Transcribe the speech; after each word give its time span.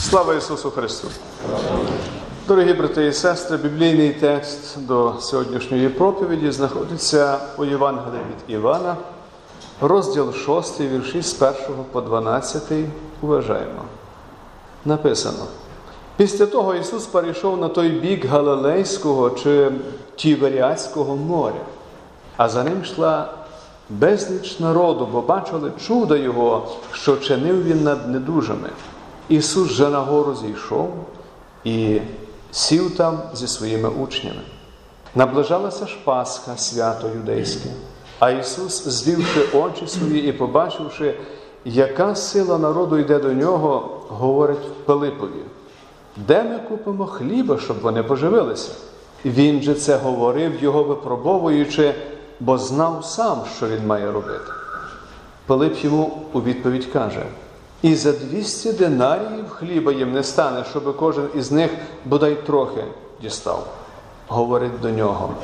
Слава 0.00 0.34
Ісусу 0.34 0.70
Христу! 0.70 1.08
Дорогі 2.48 2.72
брати 2.72 3.06
і 3.06 3.12
сестри, 3.12 3.56
біблійний 3.56 4.10
текст 4.10 4.86
до 4.86 5.14
сьогоднішньої 5.20 5.88
проповіді 5.88 6.50
знаходиться 6.50 7.38
у 7.58 7.64
Євангелії 7.64 8.20
від 8.20 8.54
Івана, 8.54 8.96
розділ 9.80 10.32
6, 10.32 10.80
вірші 10.80 11.22
з 11.22 11.42
1 11.42 11.54
по 11.92 12.00
12. 12.00 12.62
Уважаємо. 13.22 13.82
Написано. 14.84 15.44
Після 16.16 16.46
того 16.46 16.74
Ісус 16.74 17.06
перейшов 17.06 17.58
на 17.60 17.68
той 17.68 17.88
бік 17.88 18.24
Галилейського 18.24 19.30
чи 19.30 19.70
Тіверіатського 20.16 21.16
моря, 21.16 21.64
а 22.36 22.48
за 22.48 22.64
ним 22.64 22.82
йшла 22.82 23.32
безліч 23.90 24.60
народу, 24.60 25.08
бо 25.12 25.20
бачили 25.20 25.72
чудо 25.86 26.16
Його, 26.16 26.68
що 26.92 27.16
чинив 27.16 27.64
він 27.64 27.84
над 27.84 28.08
недужими. 28.08 28.68
Ісус 29.30 29.70
же 29.70 29.88
на 29.88 30.00
гору 30.00 30.34
зійшов 30.34 30.90
і 31.64 32.00
сів 32.50 32.96
там 32.96 33.18
зі 33.34 33.48
своїми 33.48 33.88
учнями. 33.88 34.40
Наближалася 35.14 35.86
ж 35.86 35.96
Пасха, 36.04 36.56
свято 36.56 37.08
юдейське, 37.08 37.68
а 38.18 38.30
Ісус, 38.30 38.88
звівши 38.88 39.46
очі 39.52 39.86
свої 39.86 40.28
і 40.28 40.32
побачивши, 40.32 41.14
яка 41.64 42.14
сила 42.14 42.58
народу 42.58 42.98
йде 42.98 43.18
до 43.18 43.32
нього, 43.32 44.00
говорить 44.08 44.84
Пилипові, 44.84 45.44
де 46.16 46.42
ми 46.42 46.58
купимо 46.58 47.06
хліба, 47.06 47.58
щоб 47.58 47.80
вони 47.80 48.02
поживилися? 48.02 48.72
Він 49.24 49.62
же 49.62 49.74
це 49.74 49.96
говорив, 49.96 50.62
його 50.62 50.84
випробовуючи, 50.84 51.94
бо 52.40 52.58
знав 52.58 53.04
сам, 53.04 53.38
що 53.56 53.68
він 53.68 53.86
має 53.86 54.12
робити. 54.12 54.52
Пилип 55.46 55.84
йому 55.84 56.22
у 56.32 56.40
відповідь 56.40 56.86
каже: 56.86 57.26
і 57.82 57.94
за 57.94 58.12
200 58.12 58.72
динаріїв 58.72 59.48
хліба 59.48 59.92
їм 59.92 60.12
не 60.12 60.22
стане, 60.22 60.64
щоб 60.70 60.96
кожен 60.96 61.28
із 61.34 61.52
них 61.52 61.70
бодай 62.04 62.46
трохи 62.46 62.84
дістав. 63.22 63.66
Говорить 64.28 64.80
до 64.82 64.90
нього 64.90 65.34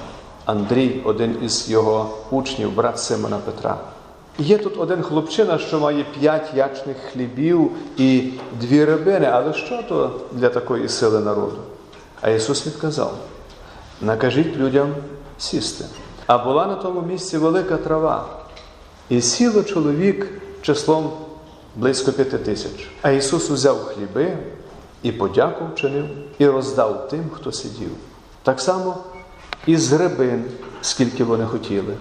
Андрій, 0.44 1.02
один 1.04 1.36
із 1.42 1.70
його 1.70 2.10
учнів, 2.30 2.74
брат 2.74 2.98
Симона 2.98 3.38
Петра. 3.38 3.78
Є 4.38 4.58
тут 4.58 4.80
один 4.80 5.02
хлопчина, 5.02 5.58
що 5.58 5.80
має 5.80 6.04
п'ять 6.20 6.54
ячних 6.54 6.96
хлібів 7.12 7.70
і 7.96 8.32
дві 8.60 8.84
рибини, 8.84 9.26
але 9.32 9.54
що 9.54 9.82
то 9.88 10.20
для 10.32 10.48
такої 10.48 10.88
сили 10.88 11.20
народу? 11.20 11.56
А 12.20 12.30
Ісус 12.30 12.66
відказав: 12.66 13.14
накажіть 14.00 14.56
людям 14.56 14.94
сісти. 15.38 15.84
А 16.26 16.38
була 16.38 16.66
на 16.66 16.74
тому 16.74 17.02
місці 17.02 17.38
велика 17.38 17.76
трава, 17.76 18.24
і 19.08 19.20
сіло 19.20 19.62
чоловік 19.62 20.28
числом 20.62 21.10
близько 21.76 22.12
п'яти 22.12 22.38
тисяч. 22.38 22.88
А 23.02 23.10
Ісус 23.10 23.50
узяв 23.50 23.76
хліби 23.76 24.38
і 25.02 25.12
подяку 25.12 25.64
вчинив, 25.74 26.04
і 26.38 26.46
роздав 26.46 27.08
тим, 27.08 27.30
хто 27.34 27.52
сидів. 27.52 27.90
Так 28.42 28.60
само 28.60 28.96
і 29.66 29.76
з 29.76 29.92
рибин, 29.92 30.44
скільки 30.80 31.24
вони 31.24 31.46
хотіли. 31.46 31.96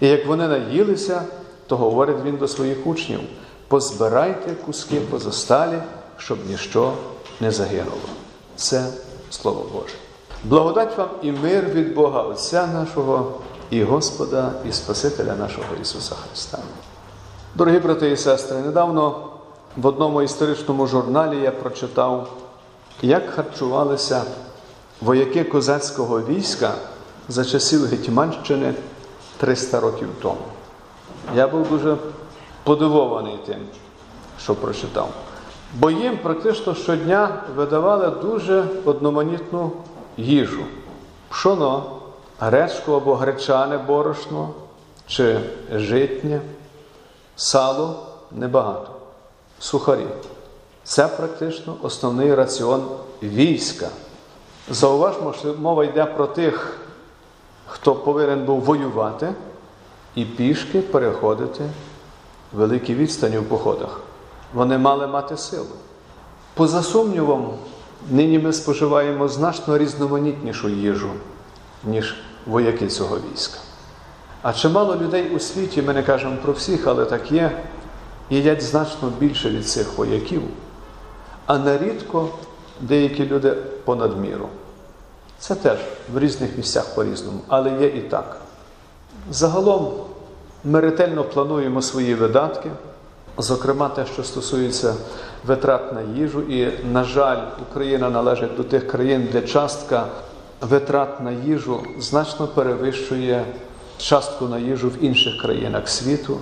І 0.00 0.08
як 0.08 0.26
вони 0.26 0.48
наїлися, 0.48 1.22
то 1.66 1.76
говорить 1.76 2.16
він 2.24 2.36
до 2.36 2.48
своїх 2.48 2.86
учнів: 2.86 3.20
позбирайте 3.68 4.54
куски 4.66 5.00
позосталі, 5.00 5.78
щоб 6.16 6.38
ніщо 6.48 6.92
не 7.40 7.50
загинуло. 7.50 8.08
Це 8.56 8.86
Слово 9.30 9.66
Боже. 9.72 9.94
Благодать 10.44 10.98
вам 10.98 11.08
і 11.22 11.32
мир 11.32 11.64
від 11.74 11.94
Бога 11.94 12.22
Отця 12.22 12.66
нашого 12.66 13.40
і 13.70 13.82
Господа, 13.82 14.52
і 14.68 14.72
Спасителя 14.72 15.36
нашого 15.36 15.66
Ісуса 15.82 16.14
Христа. 16.14 16.58
Дорогі 17.54 17.78
брати 17.78 18.10
і 18.10 18.16
сестри, 18.16 18.58
недавно 18.58 19.28
в 19.76 19.86
одному 19.86 20.22
історичному 20.22 20.86
журналі 20.86 21.40
я 21.42 21.50
прочитав, 21.50 22.30
як 23.02 23.30
харчувалися 23.30 24.22
вояки 25.00 25.44
козацького 25.44 26.20
війська 26.20 26.72
за 27.28 27.44
часів 27.44 27.86
Гетьманщини 27.86 28.74
300 29.36 29.80
років 29.80 30.08
тому. 30.22 30.40
Я 31.36 31.48
був 31.48 31.68
дуже 31.68 31.96
подивований 32.64 33.38
тим, 33.46 33.58
що 34.40 34.54
прочитав. 34.54 35.08
Бо 35.74 35.90
їм 35.90 36.18
практично 36.18 36.74
щодня 36.74 37.42
видавали 37.56 38.10
дуже 38.10 38.64
одноманітну 38.84 39.70
їжу: 40.16 40.64
пшоно, 41.28 41.82
гречку 42.40 42.92
або 42.92 43.14
гречане 43.14 43.78
борошно 43.78 44.48
чи 45.06 45.40
житнє, 45.74 46.40
сало 47.38 48.06
небагато, 48.32 48.90
сухарі. 49.58 50.06
Це 50.84 51.08
практично 51.08 51.76
основний 51.82 52.34
раціон 52.34 52.84
війська. 53.22 53.88
Зауважмо, 54.70 55.32
що 55.32 55.54
мова 55.54 55.84
йде 55.84 56.04
про 56.04 56.26
тих, 56.26 56.78
хто 57.66 57.94
повинен 57.94 58.44
був 58.44 58.60
воювати 58.60 59.34
і 60.14 60.24
пішки 60.24 60.80
переходити 60.80 61.70
великі 62.52 62.94
відстані 62.94 63.38
в 63.38 63.48
походах. 63.48 64.00
Вони 64.54 64.78
мали 64.78 65.06
мати 65.06 65.36
силу. 65.36 65.74
Поза 66.54 66.82
сумнівом, 66.82 67.54
нині 68.10 68.38
ми 68.38 68.52
споживаємо 68.52 69.28
значно 69.28 69.78
різноманітнішу 69.78 70.68
їжу, 70.68 71.10
ніж 71.84 72.16
вояки 72.46 72.88
цього 72.88 73.18
війська. 73.18 73.58
А 74.42 74.52
чимало 74.52 74.96
людей 74.96 75.30
у 75.36 75.38
світі, 75.38 75.82
ми 75.82 75.92
не 75.92 76.02
кажемо 76.02 76.36
про 76.42 76.52
всіх, 76.52 76.86
але 76.86 77.04
так 77.04 77.32
є, 77.32 77.50
їдять 78.30 78.62
значно 78.62 79.12
більше 79.18 79.50
від 79.50 79.68
цих 79.68 79.98
вояків, 79.98 80.42
а 81.46 81.58
нерідко 81.58 82.28
деякі 82.80 83.26
люди 83.26 83.50
понад 83.84 84.20
міру. 84.20 84.48
Це 85.38 85.54
теж 85.54 85.78
в 86.14 86.18
різних 86.18 86.56
місцях 86.56 86.94
по-різному, 86.94 87.40
але 87.48 87.70
є 87.80 87.86
і 87.86 88.00
так. 88.00 88.36
Загалом 89.30 89.92
ми 90.64 90.80
ретельно 90.80 91.24
плануємо 91.24 91.82
свої 91.82 92.14
видатки, 92.14 92.70
зокрема 93.38 93.88
те, 93.88 94.06
що 94.06 94.24
стосується 94.24 94.94
витрат 95.46 95.92
на 95.92 96.00
їжу, 96.00 96.42
і, 96.42 96.84
на 96.92 97.04
жаль, 97.04 97.42
Україна 97.70 98.10
належить 98.10 98.56
до 98.56 98.64
тих 98.64 98.88
країн, 98.88 99.28
де 99.32 99.42
частка 99.42 100.06
витрат 100.60 101.20
на 101.20 101.30
їжу 101.30 101.82
значно 101.98 102.46
перевищує 102.46 103.44
частку 103.98 104.44
на 104.44 104.58
їжу 104.58 104.88
в 104.88 105.04
інших 105.04 105.42
країнах 105.42 105.88
світу, 105.88 106.38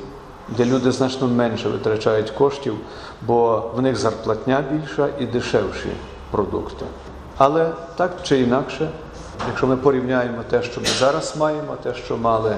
де 0.49 0.65
люди 0.65 0.93
значно 0.93 1.29
менше 1.29 1.69
витрачають 1.69 2.31
коштів, 2.31 2.75
бо 3.23 3.71
в 3.77 3.83
них 3.83 3.97
зарплатня 3.97 4.65
більша 4.73 5.09
і 5.19 5.27
дешевші 5.27 5.89
продукти. 6.31 6.87
Але 7.37 7.73
так 7.97 8.13
чи 8.23 8.41
інакше, 8.41 8.91
якщо 9.49 9.67
ми 9.67 9.77
порівняємо 9.77 10.43
те, 10.51 10.63
що 10.63 10.81
ми 10.81 10.87
зараз 10.87 11.35
маємо, 11.37 11.77
те, 11.83 11.95
що 11.95 12.17
мали 12.17 12.57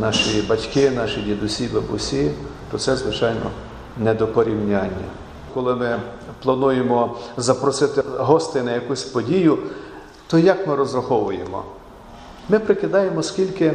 наші 0.00 0.42
батьки, 0.48 0.90
наші 0.90 1.20
дідусі, 1.20 1.68
бабусі, 1.74 2.30
то 2.70 2.78
це, 2.78 2.96
звичайно, 2.96 3.50
не 3.98 4.14
до 4.14 4.26
порівняння. 4.26 5.08
Коли 5.54 5.74
ми 5.74 6.00
плануємо 6.42 7.16
запросити 7.36 8.02
гостей 8.18 8.62
на 8.62 8.72
якусь 8.72 9.02
подію, 9.02 9.58
то 10.26 10.38
як 10.38 10.66
ми 10.66 10.74
розраховуємо? 10.74 11.62
Ми 12.48 12.58
прикидаємо, 12.58 13.22
скільки 13.22 13.72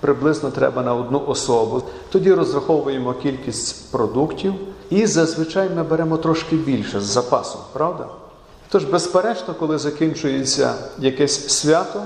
приблизно 0.00 0.50
треба 0.50 0.82
на 0.82 0.94
одну 0.94 1.22
особу. 1.26 1.82
Тоді 2.10 2.32
розраховуємо 2.32 3.14
кількість 3.14 3.90
продуктів 3.92 4.54
і 4.90 5.06
зазвичай 5.06 5.70
ми 5.76 5.82
беремо 5.82 6.16
трошки 6.16 6.56
більше 6.56 7.00
з 7.00 7.04
запасом, 7.04 7.60
правда? 7.72 8.06
Тож, 8.68 8.84
безперечно, 8.84 9.54
коли 9.54 9.78
закінчується 9.78 10.74
якесь 10.98 11.48
свято, 11.48 12.02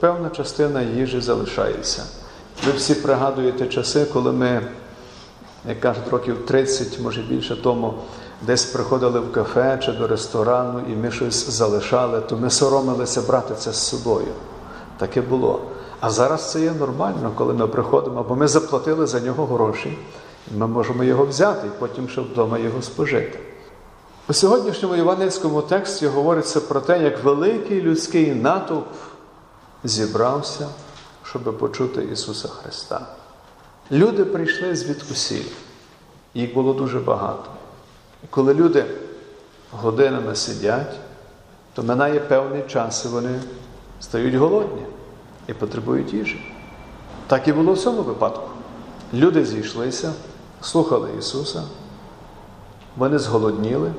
певна 0.00 0.30
частина 0.30 0.82
їжі 0.82 1.20
залишається. 1.20 2.02
Ви 2.66 2.72
всі 2.72 2.94
пригадуєте 2.94 3.66
часи, 3.66 4.04
коли 4.12 4.32
ми, 4.32 4.62
як 5.68 5.80
кажуть, 5.80 6.08
років 6.10 6.46
30, 6.46 7.00
може 7.00 7.22
більше 7.22 7.62
тому, 7.62 7.94
десь 8.42 8.64
приходили 8.64 9.20
в 9.20 9.32
кафе 9.32 9.80
чи 9.84 9.92
до 9.92 10.06
ресторану, 10.06 10.80
і 10.88 10.96
ми 10.96 11.10
щось 11.10 11.50
залишали, 11.50 12.20
то 12.20 12.36
ми 12.36 12.50
соромилися 12.50 13.22
брати 13.22 13.54
це 13.58 13.72
з 13.72 13.76
собою. 13.76 14.32
Таке 14.98 15.20
було. 15.20 15.60
А 16.06 16.10
зараз 16.10 16.50
це 16.50 16.60
є 16.60 16.72
нормально, 16.72 17.32
коли 17.34 17.54
ми 17.54 17.66
приходимо, 17.66 18.22
бо 18.28 18.36
ми 18.36 18.48
заплатили 18.48 19.06
за 19.06 19.20
нього 19.20 19.46
гроші, 19.46 19.98
і 20.50 20.56
ми 20.56 20.66
можемо 20.66 21.04
його 21.04 21.26
взяти 21.26 21.66
і 21.66 21.70
потім 21.78 22.08
ще 22.08 22.20
вдома 22.20 22.58
його 22.58 22.82
спожити. 22.82 23.38
У 24.28 24.32
сьогоднішньому 24.32 24.96
євангельському 24.96 25.62
тексті 25.62 26.06
говориться 26.06 26.60
про 26.60 26.80
те, 26.80 27.02
як 27.02 27.24
великий 27.24 27.80
людський 27.80 28.34
натовп 28.34 28.86
зібрався, 29.84 30.68
щоб 31.22 31.58
почути 31.58 32.04
Ісуса 32.12 32.48
Христа. 32.48 33.06
Люди 33.90 34.24
прийшли 34.24 34.76
звідусіль, 34.76 35.50
їх 36.34 36.54
було 36.54 36.72
дуже 36.72 36.98
багато. 36.98 37.50
І 38.24 38.26
коли 38.30 38.54
люди 38.54 38.84
годинами 39.70 40.34
сидять, 40.34 40.94
то 41.74 41.82
минає 41.82 42.20
певний 42.20 42.62
час, 42.62 43.04
і 43.04 43.08
вони 43.08 43.40
стають 44.00 44.34
голодні 44.34 44.82
і 45.48 45.52
потребують 45.52 46.14
їжі. 46.14 46.54
Так 47.26 47.48
і 47.48 47.52
було 47.52 47.72
в 47.72 47.78
цьому 47.78 48.02
випадку. 48.02 48.48
Люди 49.14 49.44
зійшлися, 49.44 50.12
слухали 50.60 51.10
Ісуса, 51.18 51.62
вони 52.96 53.18
зголодніли. 53.18 53.92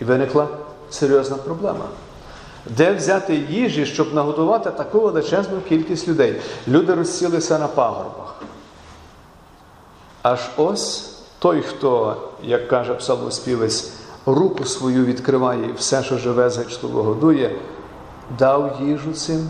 І 0.00 0.04
виникла 0.04 0.48
серйозна 0.90 1.36
проблема. 1.36 1.84
Де 2.66 2.94
взяти 2.94 3.34
їжі, 3.34 3.86
щоб 3.86 4.14
нагодувати 4.14 4.70
таку 4.70 5.00
величезну 5.00 5.60
кількість 5.68 6.08
людей? 6.08 6.40
Люди 6.68 6.94
розсілися 6.94 7.58
на 7.58 7.68
пагорбах. 7.68 8.34
Аж 10.22 10.40
ось 10.56 11.14
той, 11.38 11.62
хто, 11.62 12.16
як 12.42 12.68
каже 12.68 12.94
псалмоспівець, 12.94 13.92
руку 14.26 14.64
свою 14.64 15.04
відкриває 15.04 15.68
і 15.68 15.72
все, 15.72 16.02
що 16.02 16.18
живе, 16.18 16.50
зачливо 16.50 17.02
годує, 17.02 17.56
дав 18.38 18.78
їжу 18.82 19.12
цим 19.12 19.48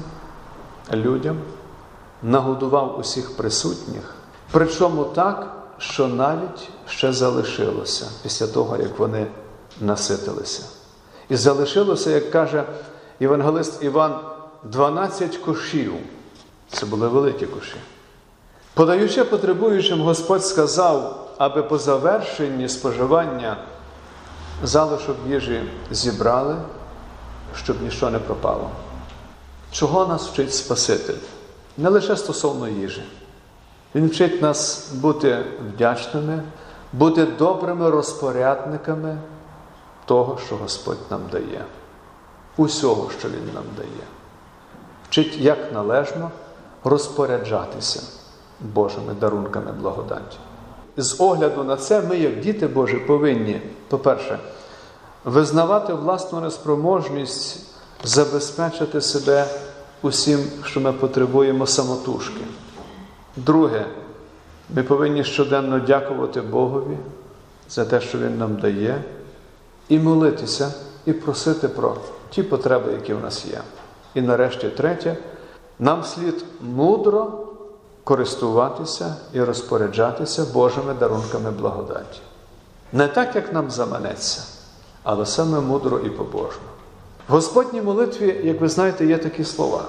людям, 0.92 1.38
нагодував 2.22 2.98
усіх 3.00 3.36
присутніх, 3.36 4.14
причому 4.50 5.04
так, 5.04 5.56
що 5.78 6.08
навіть 6.08 6.70
ще 6.88 7.12
залишилося 7.12 8.06
після 8.22 8.46
того, 8.46 8.76
як 8.76 8.98
вони 8.98 9.26
наситилися. 9.80 10.62
І 11.28 11.36
залишилося, 11.36 12.10
як 12.10 12.30
каже 12.30 12.64
євангелист 13.20 13.82
Іван, 13.82 14.18
12 14.62 15.36
кошів. 15.36 15.92
Це 16.72 16.86
були 16.86 17.08
великі 17.08 17.46
коші. 17.46 17.76
Подаючи 18.74 19.24
потребуючим, 19.24 20.00
Господь 20.00 20.44
сказав, 20.44 21.28
аби 21.38 21.62
по 21.62 21.78
завершенні 21.78 22.68
споживання 22.68 23.56
залишок 24.62 25.16
їжі 25.28 25.62
зібрали, 25.90 26.56
щоб 27.56 27.82
ніщо 27.82 28.10
не 28.10 28.18
пропало. 28.18 28.70
Чого 29.72 30.06
нас 30.06 30.28
вчить 30.28 30.54
Спаситель? 30.54 31.18
Не 31.76 31.88
лише 31.88 32.16
стосовно 32.16 32.68
їжі. 32.68 33.02
Він 33.94 34.08
вчить 34.08 34.42
нас 34.42 34.90
бути 34.94 35.44
вдячними, 35.68 36.42
бути 36.92 37.24
добрими 37.24 37.90
розпорядниками 37.90 39.18
того, 40.04 40.38
що 40.46 40.56
Господь 40.56 40.98
нам 41.10 41.20
дає, 41.32 41.64
усього, 42.56 43.10
що 43.18 43.28
Він 43.28 43.50
нам 43.54 43.64
дає. 43.76 44.06
Вчить, 45.08 45.36
як 45.36 45.72
належно 45.72 46.30
розпоряджатися 46.84 48.02
Божими 48.60 49.14
дарунками 49.14 49.72
благодаті. 49.72 50.38
З 50.96 51.20
огляду 51.20 51.64
на 51.64 51.76
це, 51.76 52.02
ми, 52.02 52.18
як 52.18 52.40
діти 52.40 52.66
Божі, 52.66 52.96
повинні, 52.96 53.62
по-перше, 53.88 54.38
визнавати 55.24 55.94
власну 55.94 56.40
неспроможність 56.40 57.71
забезпечити 58.04 59.00
себе 59.00 59.46
усім, 60.02 60.40
що 60.64 60.80
ми 60.80 60.92
потребуємо 60.92 61.66
самотужки. 61.66 62.40
Друге, 63.36 63.86
ми 64.74 64.82
повинні 64.82 65.24
щоденно 65.24 65.78
дякувати 65.78 66.40
Богові 66.40 66.98
за 67.70 67.84
те, 67.84 68.00
що 68.00 68.18
Він 68.18 68.38
нам 68.38 68.56
дає, 68.56 69.04
і 69.88 69.98
молитися, 69.98 70.74
і 71.06 71.12
просити 71.12 71.68
про 71.68 71.96
ті 72.30 72.42
потреби, 72.42 72.92
які 72.92 73.14
в 73.14 73.20
нас 73.20 73.46
є. 73.46 73.60
І 74.14 74.20
нарешті, 74.20 74.68
третє, 74.68 75.16
нам 75.78 76.04
слід 76.04 76.44
мудро 76.60 77.32
користуватися 78.04 79.16
і 79.32 79.42
розпоряджатися 79.42 80.46
Божими 80.52 80.94
дарунками 80.94 81.50
благодаті. 81.50 82.20
Не 82.92 83.08
так, 83.08 83.36
як 83.36 83.52
нам 83.52 83.70
заманеться, 83.70 84.42
але 85.02 85.26
саме 85.26 85.60
мудро 85.60 85.98
і 85.98 86.10
побожно. 86.10 86.71
В 87.28 87.32
Господній 87.32 87.82
молитві, 87.82 88.40
як 88.44 88.60
ви 88.60 88.68
знаєте, 88.68 89.06
є 89.06 89.18
такі 89.18 89.44
слова: 89.44 89.84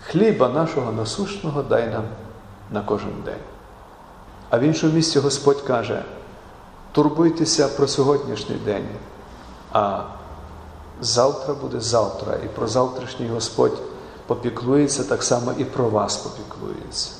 хліба 0.00 0.48
нашого 0.48 0.92
насущного 0.92 1.62
дай 1.62 1.90
нам 1.90 2.04
на 2.70 2.82
кожен 2.82 3.22
день. 3.24 3.34
А 4.50 4.58
в 4.58 4.62
іншому 4.62 4.92
місці 4.92 5.18
Господь 5.18 5.60
каже: 5.60 6.04
турбуйтеся 6.92 7.68
про 7.68 7.88
сьогоднішній 7.88 8.56
день, 8.56 8.86
а 9.72 10.02
завтра 11.00 11.54
буде 11.54 11.80
завтра, 11.80 12.34
і 12.44 12.48
про 12.48 12.66
завтрашній 12.66 13.28
Господь 13.28 13.82
попіклується 14.26 15.04
так 15.04 15.22
само 15.22 15.52
і 15.58 15.64
про 15.64 15.88
вас 15.88 16.16
попіклується. 16.16 17.10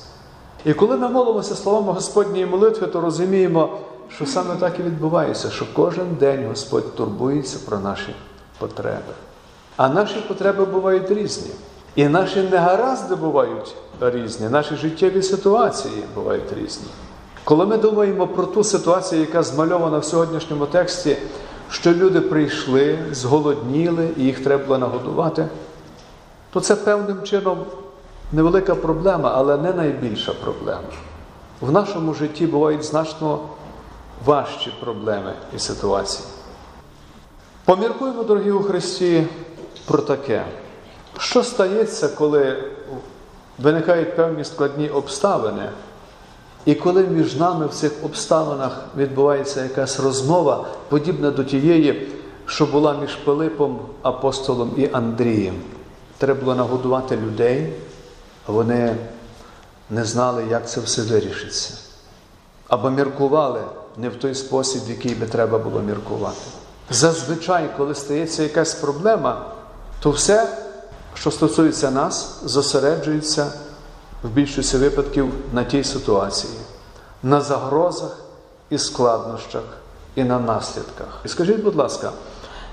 І 0.65 0.73
коли 0.73 0.97
ми 0.97 1.09
молимося 1.09 1.55
словами 1.55 1.91
Господньої 1.91 2.45
молитви, 2.45 2.87
то 2.87 3.01
розуміємо, 3.01 3.77
що 4.09 4.25
саме 4.25 4.55
так 4.55 4.79
і 4.79 4.83
відбувається, 4.83 5.49
що 5.49 5.65
кожен 5.73 6.15
день 6.15 6.47
Господь 6.47 6.95
турбується 6.95 7.59
про 7.65 7.79
наші 7.79 8.15
потреби. 8.63 9.13
А 9.77 9.89
наші 9.89 10.19
потреби 10.27 10.65
бувають 10.65 11.11
різні. 11.11 11.51
І 11.95 12.07
наші 12.07 12.41
негаразди 12.41 13.15
бувають 13.15 13.75
різні, 14.01 14.49
наші 14.49 14.75
життєві 14.75 15.21
ситуації 15.21 16.03
бувають 16.15 16.53
різні. 16.53 16.87
Коли 17.43 17.65
ми 17.65 17.77
думаємо 17.77 18.27
про 18.27 18.45
ту 18.45 18.63
ситуацію, 18.63 19.21
яка 19.21 19.43
змальована 19.43 19.97
в 19.97 20.05
сьогоднішньому 20.05 20.65
тексті, 20.65 21.17
що 21.69 21.93
люди 21.93 22.21
прийшли, 22.21 22.99
зголодніли 23.11 24.09
і 24.17 24.23
їх 24.23 24.43
треба 24.43 24.63
було 24.63 24.77
нагодувати, 24.77 25.47
то 26.53 26.59
це 26.59 26.75
певним 26.75 27.23
чином 27.23 27.57
невелика 28.31 28.75
проблема, 28.75 29.31
але 29.35 29.57
не 29.57 29.73
найбільша 29.73 30.33
проблема. 30.43 30.93
В 31.61 31.71
нашому 31.71 32.13
житті 32.13 32.47
бувають 32.47 32.83
значно 32.83 33.39
важчі 34.25 34.73
проблеми 34.79 35.33
і 35.55 35.59
ситуації. 35.59 36.32
Поміркуємо, 37.65 38.23
дорогі 38.23 38.51
у 38.51 38.63
Христі, 38.63 39.27
про 39.85 39.97
таке. 39.97 40.45
Що 41.17 41.43
стається, 41.43 42.07
коли 42.07 42.63
виникають 43.59 44.15
певні 44.15 44.43
складні 44.43 44.89
обставини, 44.89 45.69
і 46.65 46.75
коли 46.75 47.03
між 47.03 47.35
нами 47.35 47.67
в 47.67 47.73
цих 47.73 47.91
обставинах 48.03 48.85
відбувається 48.97 49.63
якась 49.63 49.99
розмова, 49.99 50.65
подібна 50.89 51.31
до 51.31 51.43
тієї, 51.43 52.07
що 52.45 52.65
була 52.65 52.97
між 53.01 53.15
Пилипом, 53.15 53.79
апостолом 54.01 54.71
і 54.77 54.89
Андрієм? 54.91 55.55
Треба 56.17 56.39
було 56.39 56.55
нагодувати 56.55 57.17
людей, 57.17 57.73
а 58.47 58.51
вони 58.51 58.95
не 59.89 60.05
знали, 60.05 60.43
як 60.49 60.69
це 60.69 60.81
все 60.81 61.01
вирішиться. 61.01 61.73
Або 62.67 62.89
міркували 62.89 63.61
не 63.97 64.09
в 64.09 64.15
той 64.15 64.35
спосіб, 64.35 64.81
в 64.87 64.89
який 64.89 65.15
би 65.15 65.27
треба 65.27 65.57
було 65.57 65.81
міркувати. 65.81 66.62
Зазвичай, 66.89 67.69
коли 67.77 67.95
стається 67.95 68.43
якась 68.43 68.73
проблема, 68.73 69.45
то 69.99 70.11
все, 70.11 70.47
що 71.13 71.31
стосується 71.31 71.91
нас, 71.91 72.41
зосереджується 72.45 73.51
в 74.23 74.29
більшості 74.29 74.77
випадків 74.77 75.33
на 75.53 75.63
тій 75.63 75.83
ситуації, 75.83 76.53
на 77.23 77.41
загрозах 77.41 78.17
і 78.69 78.77
складнощах, 78.77 79.63
і 80.15 80.23
на 80.23 80.39
наслідках. 80.39 81.19
І 81.25 81.27
скажіть, 81.27 81.63
будь 81.63 81.75
ласка, 81.75 82.11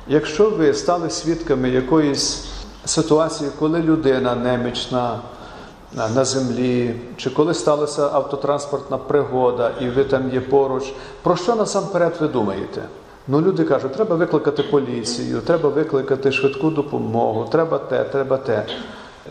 якщо 0.09 0.51
ви 0.51 0.75
стали 0.75 1.11
свідками 1.11 1.71
якоїсь 1.71 2.45
ситуації, 2.85 3.50
коли 3.59 3.79
людина 3.79 4.35
немічна 4.35 5.21
на 6.14 6.25
землі, 6.25 7.00
чи 7.17 7.31
коли 7.31 7.55
сталася 7.55 8.11
автотранспортна 8.12 8.99
пригода, 8.99 9.73
і 9.81 9.88
ви 9.88 10.05
там 10.05 10.31
є 10.31 10.40
поруч, 10.40 10.85
про 11.23 11.37
що 11.37 11.57
насамперед 11.57 12.17
ви 12.21 12.29
думаєте? 12.29 12.83
Ну, 13.29 13.41
люди 13.41 13.65
кажуть, 13.65 13.93
треба 13.93 14.17
викликати 14.17 14.62
поліцію, 14.62 15.41
треба 15.41 15.69
викликати 15.69 16.33
швидку 16.33 16.71
допомогу, 16.71 17.49
треба 17.50 17.79
те, 17.79 18.05
треба 18.05 18.37
те. 18.37 18.67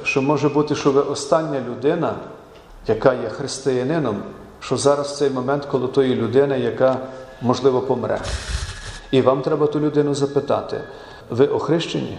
Що 0.03 0.21
може 0.21 0.49
бути, 0.49 0.75
що 0.75 0.91
ви 0.91 1.01
остання 1.01 1.61
людина, 1.69 2.15
яка 2.87 3.13
є 3.13 3.29
християнином, 3.29 4.23
що 4.59 4.77
зараз 4.77 5.17
цей 5.17 5.29
момент 5.29 5.65
коло 5.65 5.87
тої 5.87 6.15
людини, 6.15 6.59
яка, 6.59 6.97
можливо, 7.41 7.81
помре. 7.81 8.21
І 9.11 9.21
вам 9.21 9.41
треба 9.41 9.67
ту 9.67 9.79
людину 9.79 10.15
запитати, 10.15 10.81
ви 11.29 11.47
охрещені? 11.47 12.17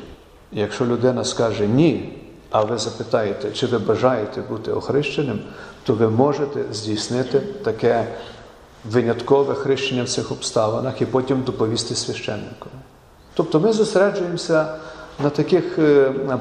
Якщо 0.52 0.86
людина 0.86 1.24
скаже 1.24 1.66
ні, 1.66 2.18
а 2.50 2.62
ви 2.64 2.78
запитаєте, 2.78 3.50
чи 3.50 3.66
ви 3.66 3.78
бажаєте 3.78 4.40
бути 4.40 4.72
охрещеним, 4.72 5.40
то 5.84 5.94
ви 5.94 6.08
можете 6.08 6.60
здійснити 6.72 7.40
таке 7.40 8.06
виняткове 8.84 9.54
хрещення 9.54 10.02
в 10.02 10.08
цих 10.08 10.32
обставинах 10.32 11.02
і 11.02 11.06
потім 11.06 11.42
доповісти 11.42 11.94
священникові. 11.94 12.72
Тобто 13.34 13.60
ми 13.60 13.72
зосереджуємося 13.72 14.74
на 15.22 15.30
таких 15.30 15.78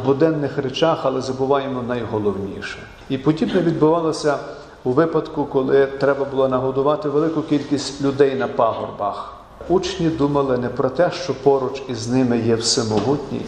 буденних 0.06 0.58
речах, 0.58 1.00
але 1.04 1.22
забуваємо 1.22 1.84
найголовніше. 1.84 2.78
І 3.10 3.18
подібне 3.18 3.62
відбувалося 3.62 4.38
у 4.84 4.92
випадку, 4.92 5.46
коли 5.46 5.86
треба 5.86 6.26
було 6.26 6.48
нагодувати 6.48 7.10
велику 7.10 7.42
кількість 7.42 8.02
людей 8.02 8.36
на 8.36 8.48
пагорбах. 8.48 9.34
Учні 9.70 10.10
думали 10.10 10.58
не 10.58 10.70
про 10.70 10.90
те, 10.90 11.12
що 11.12 11.36
поруч 11.44 11.82
із 11.90 12.08
ними 12.08 12.40
є 12.40 12.56
всемогутній, 12.56 13.46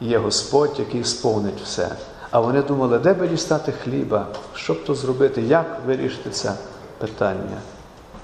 є 0.00 0.18
Господь, 0.18 0.78
який 0.78 1.04
сповнить 1.04 1.60
все. 1.64 1.88
А 2.30 2.40
вони 2.40 2.62
думали, 2.62 2.98
де 2.98 3.14
би 3.14 3.28
дістати 3.28 3.72
хліба, 3.72 4.26
що 4.54 4.72
б 4.72 4.84
то 4.84 4.94
зробити, 4.94 5.42
як 5.42 5.80
вирішити 5.86 6.30
це 6.30 6.52
питання. 6.98 7.58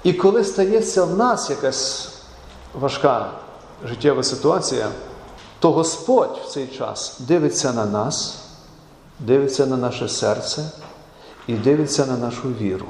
І 0.06 0.12
коли 0.12 0.44
стається 0.44 1.04
в 1.04 1.16
нас 1.16 1.50
якась 1.50 2.08
важка 2.80 3.30
життєва 3.84 4.22
ситуація, 4.22 4.88
то 5.58 5.72
Господь 5.72 6.40
в 6.44 6.48
цей 6.48 6.66
час 6.66 7.16
дивиться 7.20 7.72
на 7.72 7.86
нас, 7.86 8.38
дивиться 9.20 9.66
на 9.66 9.76
наше 9.76 10.08
серце 10.08 10.70
і 11.46 11.54
дивиться 11.54 12.06
на 12.06 12.16
нашу 12.16 12.48
віру. 12.48 12.86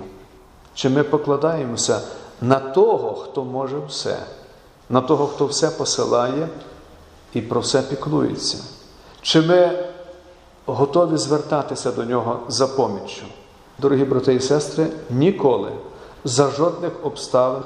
Чи 0.74 0.88
ми 0.88 1.02
покладаємося 1.02 2.00
на 2.40 2.60
того, 2.60 3.14
хто 3.14 3.44
може 3.44 3.78
все, 3.88 4.18
на 4.90 5.00
того, 5.00 5.26
хто 5.26 5.46
все 5.46 5.70
посилає 5.70 6.48
і 7.32 7.40
про 7.40 7.60
все 7.60 7.82
піклується? 7.82 8.58
Чи 9.22 9.42
ми 9.42 9.84
готові 10.66 11.16
звертатися 11.16 11.92
до 11.92 12.04
нього 12.04 12.40
за 12.48 12.66
поміччю? 12.66 13.24
Дорогі 13.78 14.04
брати 14.04 14.34
і 14.34 14.40
сестри, 14.40 14.86
ніколи 15.10 15.72
за 16.26 16.50
жодних 16.50 16.92
обставин 17.02 17.62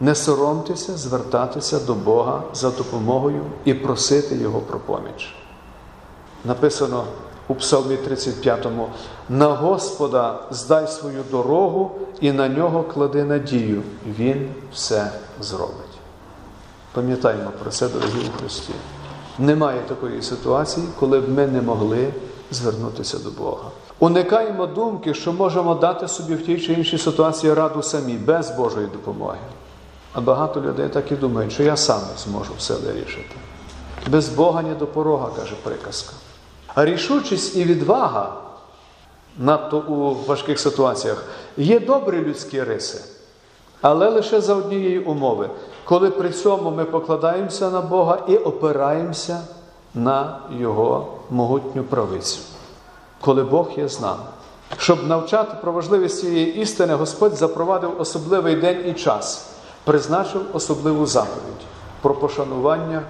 не 0.00 0.14
соромтеся 0.14 0.96
звертатися 0.96 1.78
до 1.78 1.94
Бога 1.94 2.42
за 2.52 2.70
допомогою 2.70 3.44
і 3.64 3.74
просити 3.74 4.36
Його 4.36 4.60
про 4.60 4.78
поміч. 4.78 5.34
Написано 6.44 7.04
у 7.48 7.54
Псалмі 7.54 7.96
35: 7.96 8.66
на 9.28 9.48
Господа 9.48 10.38
здай 10.50 10.88
свою 10.88 11.22
дорогу 11.30 11.90
і 12.20 12.32
на 12.32 12.48
нього 12.48 12.82
клади 12.82 13.24
надію, 13.24 13.82
Він 14.18 14.54
все 14.72 15.12
зробить. 15.40 15.98
Пам'ятаємо 16.92 17.50
про 17.62 17.70
це, 17.70 17.88
дорогі 17.88 18.28
у 18.34 18.38
Христі. 18.38 18.72
Немає 19.38 19.80
такої 19.88 20.22
ситуації, 20.22 20.86
коли 21.00 21.20
б 21.20 21.28
ми 21.28 21.46
не 21.46 21.62
могли 21.62 22.12
звернутися 22.50 23.18
до 23.18 23.30
Бога. 23.30 23.70
Уникаємо 23.98 24.66
думки, 24.66 25.14
що 25.14 25.32
можемо 25.32 25.74
дати 25.74 26.08
собі 26.08 26.34
в 26.34 26.46
тій 26.46 26.60
чи 26.60 26.72
іншій 26.72 26.98
ситуації 26.98 27.54
раду 27.54 27.82
самі, 27.82 28.12
без 28.12 28.50
Божої 28.50 28.86
допомоги. 28.86 29.38
А 30.12 30.20
багато 30.20 30.60
людей 30.60 30.88
так 30.88 31.12
і 31.12 31.16
думають, 31.16 31.52
що 31.52 31.62
я 31.62 31.76
сам 31.76 32.00
зможу 32.18 32.52
все 32.58 32.74
вирішити. 32.74 33.34
Без 34.06 34.28
Бога 34.28 34.62
ні 34.62 34.74
до 34.74 34.86
порога, 34.86 35.28
каже 35.36 35.54
приказка. 35.62 36.12
А 36.74 36.84
рішучість 36.84 37.56
і 37.56 37.64
відвага, 37.64 38.32
надто 39.38 39.78
у 39.78 40.14
важких 40.26 40.60
ситуаціях, 40.60 41.24
є 41.56 41.80
добрі 41.80 42.16
людські 42.16 42.62
риси, 42.62 43.00
але 43.80 44.10
лише 44.10 44.40
за 44.40 44.54
однієї 44.54 44.98
умови, 44.98 45.50
коли 45.84 46.10
при 46.10 46.30
цьому 46.30 46.70
ми 46.70 46.84
покладаємося 46.84 47.70
на 47.70 47.80
Бога 47.80 48.18
і 48.28 48.36
опираємося 48.36 49.40
на 49.94 50.38
Його 50.58 51.06
могутню 51.30 51.82
правицю, 51.82 52.38
коли 53.20 53.42
Бог 53.42 53.70
є 53.76 53.88
з 53.88 54.00
нами. 54.00 54.22
Щоб 54.76 55.06
навчати 55.06 55.56
про 55.62 55.72
важливість 55.72 56.20
цієї 56.20 56.56
істини, 56.56 56.94
Господь 56.94 57.36
запровадив 57.36 58.00
особливий 58.00 58.56
день 58.56 58.88
і 58.88 58.92
час, 58.92 59.46
призначив 59.84 60.42
особливу 60.52 61.06
заповідь 61.06 61.64
про 62.02 62.14
пошанування 62.14 63.02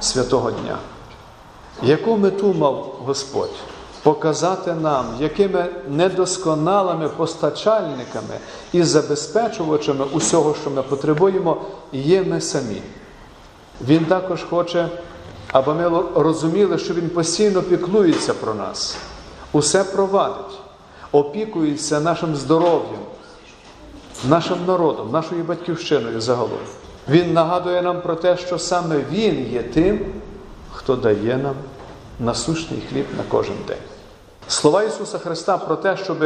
святого 0.00 0.50
дня. 0.50 0.78
Яку 1.82 2.16
мету 2.16 2.54
мав 2.54 2.94
Господь? 3.04 3.54
Показати 4.02 4.74
нам, 4.74 5.06
якими 5.18 5.66
недосконалими 5.88 7.08
постачальниками 7.08 8.38
і 8.72 8.82
забезпечувачами 8.82 10.04
усього, 10.12 10.54
що 10.60 10.70
ми 10.70 10.82
потребуємо, 10.82 11.56
є 11.92 12.22
ми 12.22 12.40
самі. 12.40 12.82
Він 13.80 14.04
також 14.04 14.44
хоче, 14.44 14.88
аби 15.52 15.74
ми 15.74 16.02
розуміли, 16.14 16.78
що 16.78 16.94
Він 16.94 17.10
постійно 17.10 17.62
піклується 17.62 18.34
про 18.34 18.54
нас, 18.54 18.96
усе 19.56 19.84
провадить, 19.84 20.58
опікується 21.12 22.00
нашим 22.00 22.36
здоров'ям, 22.36 23.00
нашим 24.28 24.58
народом, 24.66 25.10
нашою 25.10 25.44
батьківщиною 25.44 26.20
загалом. 26.20 26.58
Він 27.08 27.32
нагадує 27.32 27.82
нам 27.82 28.02
про 28.02 28.14
те, 28.14 28.36
що 28.36 28.58
саме 28.58 29.00
Він 29.12 29.52
є 29.52 29.62
тим, 29.62 30.06
хто 30.72 30.96
дає 30.96 31.36
нам 31.36 31.54
насущний 32.20 32.82
хліб 32.90 33.06
на 33.16 33.22
кожен 33.28 33.56
день. 33.68 33.76
Слова 34.48 34.82
Ісуса 34.82 35.18
Христа 35.18 35.58
про 35.58 35.76
те, 35.76 35.96
щоб 35.96 36.18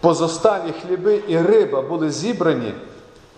позосталі 0.00 0.72
хліби 0.82 1.22
і 1.28 1.38
риба 1.38 1.82
були 1.82 2.10
зібрані, 2.10 2.74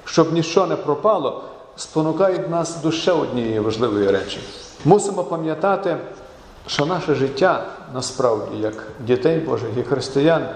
щоб 0.05 0.33
ніщо 0.33 0.67
не 0.67 0.77
пропало, 0.77 1.45
спонукають 1.77 2.51
нас 2.51 2.83
до 2.83 2.93
ще 2.93 3.13
однієї 3.13 3.61
важливої 3.61 4.11
речі. 4.11 4.41
Мусимо 4.85 5.25
пам'ятати, 5.25 5.97
що 6.69 6.87
наше 6.87 7.15
життя 7.15 7.67
насправді, 7.95 8.57
як 8.57 8.75
дітей 9.01 9.39
Божих 9.39 9.69
і 9.77 9.83
християн, 9.83 10.49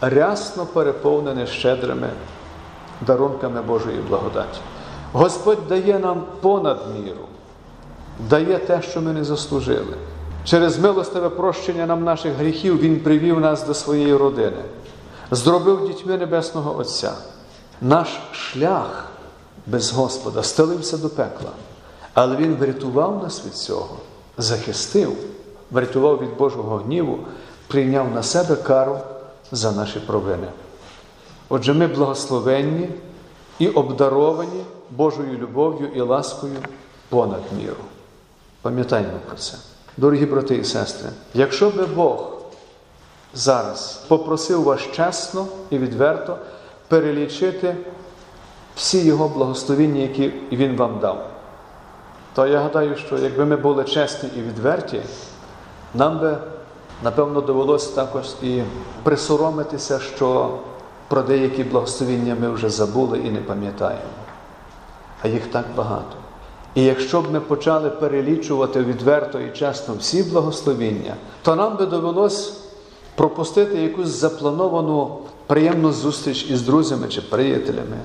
рясно 0.00 0.66
переповнене 0.66 1.46
щедрими 1.46 2.10
дарунками 3.00 3.62
Божої 3.62 3.98
благодаті. 3.98 4.60
Господь 5.12 5.68
дає 5.68 5.98
нам 5.98 6.22
понад 6.40 6.78
міру, 6.94 7.24
дає 8.28 8.58
те, 8.58 8.82
що 8.82 9.00
ми 9.00 9.12
не 9.12 9.24
заслужили. 9.24 9.96
Через 10.44 10.78
милостиве 10.78 11.28
прощення 11.28 11.86
нам 11.86 12.04
наших 12.04 12.34
гріхів 12.34 12.80
Він 12.80 13.00
привів 13.00 13.40
нас 13.40 13.66
до 13.66 13.74
своєї 13.74 14.16
родини, 14.16 14.62
зробив 15.30 15.86
дітьми 15.86 16.18
Небесного 16.18 16.78
Отця. 16.78 17.12
Наш 17.80 18.08
шлях 18.32 19.04
без 19.66 19.92
Господа 19.92 20.42
стелився 20.42 20.98
до 20.98 21.08
пекла, 21.08 21.50
але 22.14 22.36
Він 22.36 22.56
врятував 22.56 23.22
нас 23.22 23.46
від 23.46 23.54
цього, 23.54 23.96
захистив, 24.38 25.16
врятував 25.70 26.18
від 26.18 26.36
Божого 26.36 26.76
гніву, 26.76 27.18
прийняв 27.66 28.10
на 28.14 28.22
себе 28.22 28.56
кару 28.56 28.98
за 29.52 29.72
наші 29.72 30.00
провини. 30.00 30.48
Отже, 31.48 31.74
ми 31.74 31.86
благословенні 31.86 32.88
і 33.58 33.68
обдаровані 33.68 34.64
Божою 34.90 35.38
любов'ю 35.38 35.88
і 35.94 36.00
ласкою 36.00 36.56
понад 37.08 37.42
міру. 37.58 37.76
Пам'ятаємо 38.62 39.18
про 39.26 39.36
це. 39.36 39.56
Дорогі 39.96 40.26
брати 40.26 40.56
і 40.56 40.64
сестри, 40.64 41.08
якщо 41.34 41.70
би 41.70 41.86
Бог 41.86 42.32
зараз 43.34 44.04
попросив 44.08 44.62
вас 44.62 44.80
чесно 44.92 45.46
і 45.70 45.78
відверто 45.78 46.38
перелічити 46.88 47.76
всі 48.76 49.04
Його 49.04 49.28
благословіння, 49.28 50.00
які 50.00 50.32
Він 50.52 50.76
вам 50.76 50.98
дав, 50.98 51.30
то 52.36 52.46
я 52.46 52.60
гадаю, 52.60 52.96
що 52.96 53.18
якби 53.18 53.44
ми 53.44 53.56
були 53.56 53.84
чесні 53.84 54.28
і 54.36 54.40
відверті, 54.40 55.00
нам 55.94 56.18
би, 56.18 56.38
напевно, 57.04 57.40
довелося 57.40 57.94
також 57.94 58.24
і 58.42 58.62
присоромитися, 59.02 59.98
що 59.98 60.58
про 61.08 61.22
деякі 61.22 61.64
благословіння 61.64 62.36
ми 62.40 62.50
вже 62.50 62.70
забули 62.70 63.18
і 63.18 63.30
не 63.30 63.40
пам'ятаємо. 63.40 64.00
А 65.22 65.28
їх 65.28 65.46
так 65.46 65.64
багато. 65.76 66.16
І 66.74 66.84
якщо 66.84 67.22
б 67.22 67.32
ми 67.32 67.40
почали 67.40 67.90
перелічувати 67.90 68.82
відверто 68.82 69.40
і 69.40 69.50
чесно 69.50 69.94
всі 69.94 70.22
благословіння, 70.22 71.14
то 71.42 71.56
нам 71.56 71.76
би 71.76 71.86
довелось 71.86 72.60
пропустити 73.14 73.82
якусь 73.82 74.08
заплановану 74.08 75.18
приємну 75.46 75.92
зустріч 75.92 76.50
із 76.50 76.62
друзями 76.62 77.08
чи 77.08 77.20
приятелями, 77.20 77.98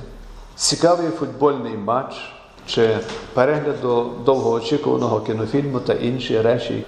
цікавий 0.56 1.10
футбольний 1.10 1.78
матч 1.78 2.16
чи 2.66 2.98
перегляд 3.34 3.82
до 3.82 4.06
довгоочікуваного 4.26 5.20
кінофільму 5.20 5.80
та 5.80 5.94
інші 5.94 6.42
речі. 6.42 6.86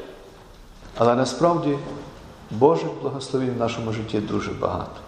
Але 0.98 1.15
насправді 1.15 1.77
Божих 2.51 2.89
благословень 3.01 3.53
в 3.56 3.60
нашому 3.60 3.94
житті 3.94 4.20
дуже 4.20 4.51
багато. 4.51 5.01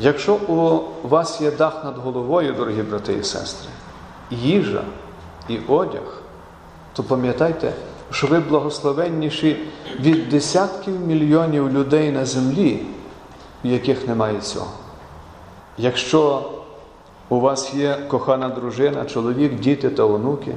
Якщо 0.00 0.34
у 0.34 1.08
вас 1.08 1.40
є 1.40 1.50
дах 1.50 1.84
над 1.84 1.96
головою, 1.96 2.52
дорогі 2.52 2.82
брати 2.82 3.12
і 3.12 3.22
сестри, 3.22 3.70
їжа 4.30 4.82
і 5.48 5.58
одяг, 5.68 6.22
то 6.92 7.02
пам'ятайте, 7.02 7.72
що 8.10 8.26
ви 8.26 8.40
благословенніші 8.40 9.56
від 10.00 10.28
десятків 10.28 11.00
мільйонів 11.00 11.72
людей 11.72 12.10
на 12.10 12.24
землі, 12.24 12.82
у 13.64 13.68
яких 13.68 14.08
немає 14.08 14.40
цього. 14.40 14.70
Якщо 15.78 16.50
у 17.32 17.40
вас 17.40 17.74
є 17.74 17.98
кохана 18.08 18.48
дружина, 18.48 19.04
чоловік, 19.04 19.60
діти 19.60 19.90
та 19.90 20.04
онуки, 20.04 20.54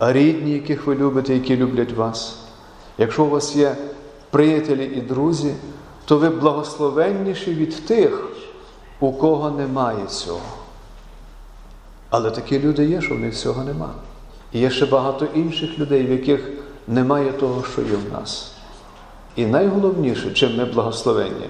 рідні, 0.00 0.52
яких 0.52 0.86
ви 0.86 0.94
любите, 0.94 1.34
які 1.34 1.56
люблять 1.56 1.92
вас, 1.92 2.38
якщо 2.98 3.24
у 3.24 3.28
вас 3.28 3.56
є 3.56 3.76
приятелі 4.30 4.84
і 4.84 5.00
друзі, 5.00 5.54
то 6.04 6.18
ви 6.18 6.28
благословенніші 6.28 7.54
від 7.54 7.86
тих, 7.86 8.28
у 9.00 9.12
кого 9.12 9.50
немає 9.50 10.06
цього. 10.06 10.40
Але 12.10 12.30
такі 12.30 12.60
люди 12.60 12.84
є, 12.84 13.00
що 13.00 13.14
в 13.14 13.18
них 13.18 13.34
цього 13.34 13.64
нема. 13.64 13.90
І 14.52 14.60
є 14.60 14.70
ще 14.70 14.86
багато 14.86 15.26
інших 15.34 15.78
людей, 15.78 16.06
в 16.06 16.10
яких 16.10 16.50
немає 16.88 17.32
того, 17.32 17.64
що 17.72 17.82
є 17.82 17.96
в 18.08 18.12
нас. 18.12 18.52
І 19.36 19.46
найголовніше, 19.46 20.30
чим 20.30 20.56
ми 20.56 20.64
благословенні, 20.64 21.48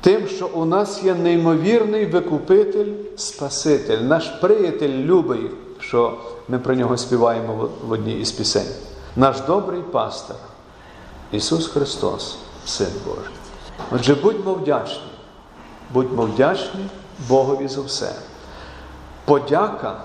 тим, 0.00 0.28
що 0.28 0.46
у 0.46 0.64
нас 0.64 1.02
є 1.02 1.14
неймовірний 1.14 2.06
викупитель, 2.06 2.92
Спаситель, 3.16 3.98
наш 3.98 4.28
приятель 4.28 4.88
любий, 4.88 5.50
що 5.80 6.18
ми 6.48 6.58
про 6.58 6.74
нього 6.74 6.96
співаємо 6.96 7.68
в 7.86 7.92
одній 7.92 8.20
із 8.20 8.32
пісень. 8.32 8.74
Наш 9.16 9.40
добрий 9.40 9.80
пастир, 9.82 10.36
Ісус 11.32 11.66
Христос, 11.66 12.38
Син 12.66 12.86
Божий. 13.06 13.32
Отже, 13.90 14.14
будьмо 14.14 14.54
вдячні, 14.54 15.10
будьмо 15.92 16.22
вдячні 16.22 16.86
Богові 17.28 17.68
за 17.68 17.80
все. 17.80 18.12
Подяка, 19.24 20.00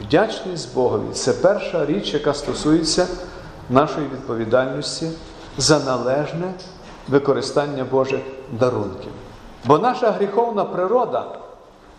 вдячність 0.00 0.74
Богові 0.74 1.12
це 1.12 1.32
перша 1.32 1.86
річ, 1.86 2.14
яка 2.14 2.34
стосується 2.34 3.06
нашої 3.70 4.06
відповідальності 4.06 5.10
за 5.58 5.78
належне 5.78 6.54
використання 7.08 7.84
Божих 7.84 8.20
дарунків. 8.52 9.12
Бо 9.66 9.78
наша 9.78 10.10
гріховна 10.10 10.64
природа 10.64 11.24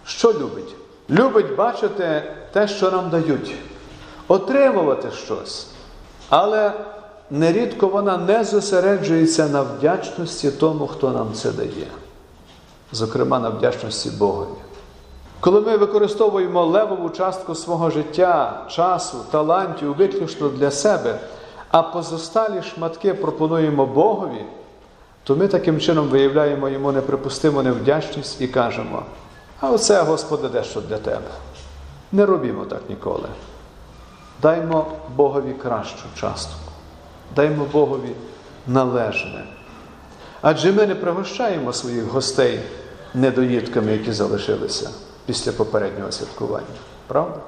що 0.08 0.34
любить? 0.34 0.76
Любить 1.10 1.56
бачити 1.56 2.24
те, 2.52 2.68
що 2.68 2.92
нам 2.92 3.10
дають. 3.10 3.56
отримувати 4.28 5.12
щось. 5.12 5.68
Але 6.30 6.72
нерідко 7.30 7.88
вона 7.88 8.18
не 8.18 8.44
зосереджується 8.44 9.48
на 9.48 9.62
вдячності 9.62 10.52
тому, 10.52 10.88
хто 10.88 11.12
нам 11.12 11.34
це 11.34 11.52
дає. 11.52 11.88
Зокрема, 12.92 13.40
на 13.40 13.50
вдячності 13.50 14.10
Богові. 14.10 14.58
Коли 15.40 15.62
ми 15.62 15.78
використовуємо 15.78 16.66
левову 16.66 17.10
частку 17.10 17.56
свого 17.56 17.90
життя, 17.90 18.66
часу, 18.70 19.18
талантів 19.32 19.96
виключно 19.96 20.50
для 20.50 20.72
себе, 20.72 21.20
а 21.72 21.84
позосталі 21.84 22.62
шматки 22.62 23.14
пропонуємо 23.14 23.86
Богові, 23.86 24.46
то 25.28 25.36
ми 25.36 25.48
таким 25.48 25.80
чином 25.80 26.08
виявляємо 26.08 26.70
йому 26.70 26.92
неприпустиму 26.92 27.64
невдячність 27.64 28.42
і 28.42 28.48
кажемо: 28.48 29.04
а 29.60 29.70
оце, 29.72 30.02
Господи, 30.02 30.48
дещо 30.48 30.82
для 30.82 30.98
Тебе. 30.98 31.30
Не 32.12 32.26
робімо 32.26 32.66
так 32.66 32.82
ніколи. 32.90 33.30
Даймо 34.42 34.92
Богові 35.16 35.54
кращу 35.54 36.04
частку, 36.20 36.72
даймо 37.36 37.66
Богові 37.74 38.12
належне. 38.68 39.44
Адже 40.42 40.74
ми 40.74 40.88
не 40.88 40.96
пригощаємо 40.96 41.74
своїх 41.74 42.04
гостей 42.04 42.60
недоїдками, 43.14 43.92
які 43.92 44.12
залишилися 44.12 44.90
після 45.26 45.52
попереднього 45.52 46.12
святкування. 46.12 46.66
Правда? 47.08 47.40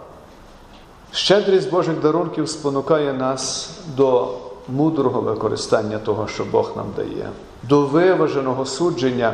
Щедрість 1.12 1.69
Божих 1.69 2.00
дарунків 2.01 2.50
спонукає 2.50 3.13
нас 3.13 3.71
до 3.95 4.38
мудрого 4.67 5.21
використання 5.21 5.98
того, 5.98 6.27
що 6.27 6.45
Бог 6.45 6.71
нам 6.75 6.86
дає, 6.95 7.29
до 7.63 7.82
виваженого 7.82 8.66
судження 8.66 9.34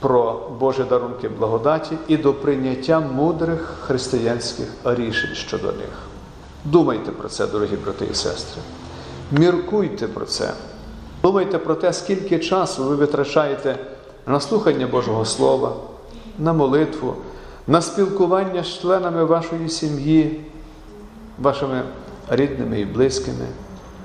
про 0.00 0.40
Божі 0.60 0.84
дарунки 0.88 1.28
благодаті 1.28 1.96
і 2.08 2.16
до 2.16 2.34
прийняття 2.34 3.00
мудрих 3.00 3.74
християнських 3.80 4.68
рішень 4.84 5.34
щодо 5.34 5.66
них. 5.66 6.08
Думайте 6.64 7.10
про 7.10 7.28
це, 7.28 7.46
дорогі 7.46 7.76
брати 7.76 8.06
і 8.10 8.14
сестри. 8.14 8.62
Міркуйте 9.32 10.08
про 10.08 10.26
це. 10.26 10.52
Думайте 11.22 11.58
про 11.58 11.74
те, 11.74 11.92
скільки 11.92 12.38
часу 12.38 12.84
ви 12.84 12.96
витрачаєте 12.96 13.78
на 14.26 14.40
слухання 14.40 14.86
Божого 14.86 15.24
Слова, 15.24 15.76
на 16.38 16.52
молитву, 16.52 17.14
на 17.66 17.82
спілкування 17.82 18.64
з 18.64 18.80
членами 18.80 19.24
вашої 19.24 19.68
сім'ї, 19.68 20.44
вашими 21.38 21.82
рідними 22.28 22.80
і 22.80 22.84
близькими, 22.84 23.46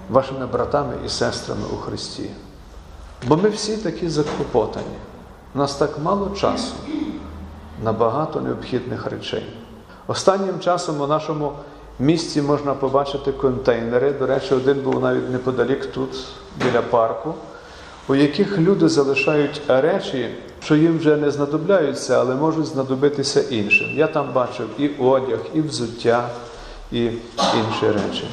вашими 0.09 0.45
братами 0.45 0.93
і 1.05 1.09
сестрами 1.09 1.63
у 1.73 1.77
Христі. 1.77 2.29
Бо 3.27 3.37
ми 3.37 3.49
всі 3.49 3.77
такі 3.77 4.09
заклопотані. 4.09 4.95
У 5.55 5.57
нас 5.57 5.75
так 5.75 5.99
мало 6.03 6.29
часу 6.29 6.73
на 7.83 7.93
багато 7.93 8.41
необхідних 8.41 9.05
речей. 9.05 9.45
Останнім 10.07 10.59
часом 10.59 11.01
у 11.01 11.07
нашому 11.07 11.53
місті 11.99 12.41
можна 12.41 12.73
побачити 12.73 13.31
контейнери. 13.31 14.11
До 14.13 14.25
речі, 14.25 14.53
один 14.53 14.81
був 14.81 15.01
навіть 15.01 15.29
неподалік 15.29 15.85
тут, 15.85 16.09
біля 16.63 16.81
парку, 16.81 17.33
у 18.07 18.15
яких 18.15 18.57
люди 18.57 18.89
залишають 18.89 19.61
речі, 19.67 20.35
що 20.63 20.75
їм 20.75 20.99
вже 20.99 21.15
не 21.15 21.31
знадобляються, 21.31 22.19
але 22.19 22.35
можуть 22.35 22.65
знадобитися 22.65 23.41
іншим. 23.41 23.87
Я 23.95 24.07
там 24.07 24.33
бачив 24.33 24.69
і 24.77 24.87
одяг, 24.87 25.39
і 25.53 25.61
взуття, 25.61 26.29
і 26.91 27.03
інші 27.35 27.87
речі. 27.87 28.27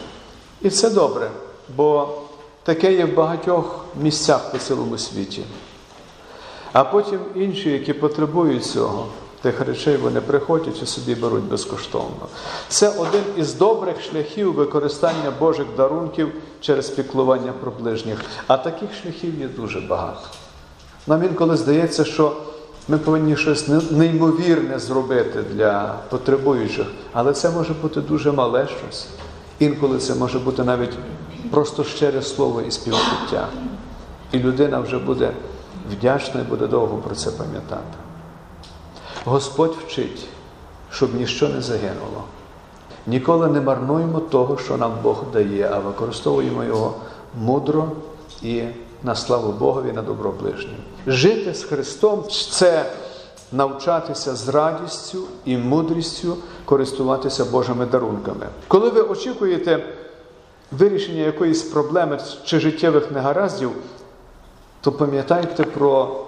І 0.62 0.71
це 0.71 0.91
добре, 0.91 1.31
бо 1.77 2.09
таке 2.62 2.92
є 2.92 3.04
в 3.04 3.14
багатьох 3.14 3.85
місцях 4.00 4.52
по 4.52 4.59
цілому 4.59 4.99
світі. 4.99 5.42
А 6.73 6.85
потім 6.85 7.21
інші, 7.35 7.71
які 7.71 7.92
потребують 7.92 8.64
цього, 8.64 9.07
тих 9.42 9.61
речей 9.61 9.97
вони 9.97 10.21
приходять 10.21 10.83
і 10.83 10.87
собі 10.87 11.14
беруть 11.14 11.45
безкоштовно. 11.45 12.26
Це 12.69 12.88
один 12.88 13.23
із 13.37 13.54
добрих 13.54 14.02
шляхів 14.02 14.54
використання 14.54 15.33
Божих 15.40 15.66
дарунків 15.76 16.33
через 16.61 16.88
піклування 16.88 17.52
про 17.61 17.73
ближніх. 17.81 18.19
А 18.47 18.57
таких 18.57 18.88
шляхів 19.02 19.40
є 19.40 19.49
дуже 19.49 19.80
багато. 19.80 20.28
Нам 21.06 21.25
інколи 21.25 21.56
здається, 21.56 22.04
що 22.04 22.37
ми 22.89 22.99
повинні 22.99 23.37
щось 23.37 23.69
неймовірне 23.91 24.78
зробити 24.78 25.43
для 25.43 25.95
потребуючих, 26.10 26.87
але 27.13 27.32
це 27.32 27.50
може 27.50 27.75
бути 27.75 28.00
дуже 28.00 28.32
мале 28.32 28.69
щось. 28.80 29.06
Інколи 29.58 29.99
це 29.99 30.15
може 30.15 30.39
бути 30.39 30.65
навіть 30.65 30.93
просто 31.52 31.84
щире 31.84 32.23
слово 32.23 32.62
і 32.62 32.71
співчуття. 32.71 33.49
І 34.32 34.38
людина 34.38 34.80
вже 34.80 34.99
буде 34.99 35.32
вдячна 35.91 36.41
і 36.41 36.45
буде 36.45 36.67
довго 36.67 36.97
про 36.97 37.15
це 37.15 37.30
пам'ятати. 37.30 37.97
Господь 39.25 39.76
вчить, 39.86 40.28
щоб 40.91 41.15
ніщо 41.15 41.49
не 41.49 41.62
загинуло. 41.62 42.25
Ніколи 43.06 43.49
не 43.49 43.60
марнуємо 43.60 44.21
того, 44.21 44.58
що 44.58 44.76
нам 44.76 44.93
Бог 45.02 45.25
дає, 45.32 45.71
а 45.73 45.78
використовуємо 45.78 46.65
його 46.65 46.95
мудро 47.38 47.88
і 48.43 48.62
на 49.02 49.15
славу 49.15 49.52
Богові, 49.52 49.93
на 49.93 50.02
добро 50.02 50.32
ближнім. 50.41 50.76
Жити 51.06 51.54
з 51.54 51.65
Христом 51.65 52.25
це 52.50 52.84
навчатися 53.52 54.34
з 54.34 54.49
радістю 54.49 55.19
і 55.45 55.56
мудрістю 55.56 56.36
користуватися 56.65 57.45
Божими 57.45 57.86
дарунками. 57.86 58.47
Коли 58.69 58.91
ви 58.91 59.00
очікуєте 59.02 59.84
вирішення 60.78 61.23
якоїсь 61.23 61.63
проблеми 61.63 62.19
чи 62.45 62.61
життєвих 62.61 63.11
негараздів, 63.11 63.71
то 64.80 64.93
пам'ятайте 64.93 65.65
про 65.65 66.25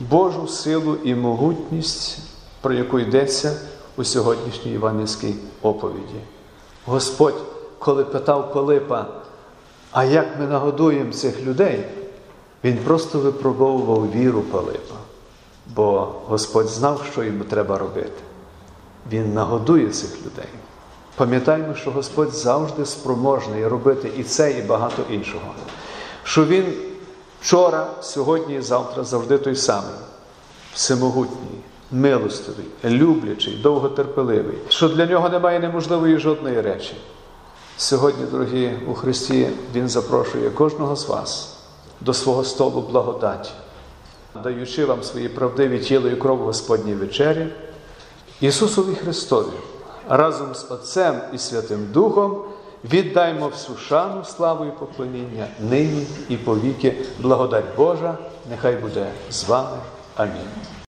Божу 0.00 0.48
силу 0.48 0.96
і 1.04 1.14
могутність, 1.14 2.18
про 2.60 2.74
яку 2.74 2.98
йдеться 2.98 3.60
у 3.96 4.04
сьогоднішній 4.04 4.72
Іванівській 4.72 5.34
оповіді. 5.62 6.20
Господь, 6.86 7.42
коли 7.78 8.04
питав 8.04 8.52
Пилипа, 8.52 9.06
а 9.92 10.04
як 10.04 10.26
ми 10.40 10.46
нагодуємо 10.46 11.12
цих 11.12 11.42
людей, 11.42 11.84
він 12.64 12.76
просто 12.76 13.18
випробовував 13.18 14.10
віру 14.10 14.42
Пилипа, 14.42 14.94
бо 15.66 16.08
Господь 16.26 16.68
знав, 16.68 17.02
що 17.12 17.24
йому 17.24 17.44
треба 17.44 17.78
робити. 17.78 18.22
Він 19.12 19.34
нагодує 19.34 19.88
цих 19.88 20.16
людей. 20.26 20.48
Пам'ятаємо, 21.18 21.74
що 21.74 21.90
Господь 21.90 22.32
завжди 22.32 22.86
спроможний 22.86 23.66
робити 23.66 24.10
і 24.16 24.22
це, 24.22 24.52
і 24.52 24.62
багато 24.62 25.02
іншого. 25.10 25.54
Що 26.24 26.44
Він 26.44 26.72
вчора, 27.40 27.86
сьогодні 28.00 28.54
і 28.54 28.60
завтра 28.60 29.04
завжди 29.04 29.38
той 29.38 29.56
самий, 29.56 29.94
всемогутній, 30.74 31.58
милостивий, 31.92 32.64
люблячий, 32.84 33.54
довготерпеливий, 33.62 34.58
що 34.68 34.88
для 34.88 35.06
нього 35.06 35.28
немає 35.28 35.60
неможливої 35.60 36.18
жодної 36.18 36.60
речі. 36.60 36.96
Сьогодні, 37.76 38.24
дорогі 38.30 38.72
у 38.88 38.94
Христі, 38.94 39.48
Він 39.74 39.88
запрошує 39.88 40.50
кожного 40.50 40.96
з 40.96 41.08
вас 41.08 41.56
до 42.00 42.14
свого 42.14 42.44
столу 42.44 42.80
благодаті, 42.80 43.50
даючи 44.42 44.84
вам 44.84 45.02
свої 45.02 45.28
правдиві 45.28 45.78
тіло 45.78 46.08
і 46.08 46.16
кров 46.16 46.38
Господній 46.38 46.94
вечері, 46.94 47.46
Ісусові 48.40 48.94
Христові 48.94 49.52
разом 50.08 50.54
з 50.54 50.70
Отцем 50.70 51.20
і 51.32 51.38
Святим 51.38 51.86
Духом 51.92 52.36
віддаймо 52.84 53.48
всю 53.48 53.78
шану, 53.78 54.24
славу 54.24 54.64
і 54.64 54.70
поклоніння 54.70 55.46
нині 55.60 56.06
і 56.28 56.36
повіки. 56.36 56.94
Благодать 57.20 57.76
Божа, 57.76 58.18
нехай 58.50 58.76
буде 58.76 59.06
з 59.30 59.48
вами. 59.48 59.76
Амінь. 60.16 60.78